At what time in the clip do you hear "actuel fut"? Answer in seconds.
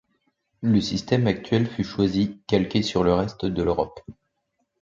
1.27-1.83